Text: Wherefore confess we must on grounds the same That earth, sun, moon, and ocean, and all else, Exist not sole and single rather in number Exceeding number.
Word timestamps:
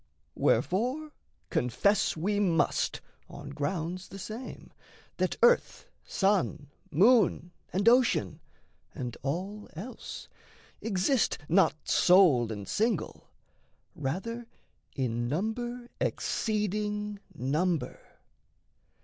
Wherefore 0.33 1.11
confess 1.51 2.17
we 2.17 2.39
must 2.39 3.01
on 3.29 3.51
grounds 3.51 4.07
the 4.07 4.17
same 4.17 4.73
That 5.17 5.37
earth, 5.43 5.85
sun, 6.03 6.71
moon, 6.89 7.51
and 7.71 7.87
ocean, 7.87 8.39
and 8.95 9.15
all 9.21 9.69
else, 9.75 10.27
Exist 10.81 11.37
not 11.47 11.75
sole 11.87 12.51
and 12.51 12.67
single 12.67 13.29
rather 13.93 14.47
in 14.95 15.27
number 15.27 15.87
Exceeding 15.99 17.19
number. 17.35 17.99